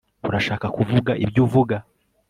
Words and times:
urashaka 0.29 0.65
kuvuga 0.77 1.11
ibyo 1.23 1.39
uvuga 1.45 1.75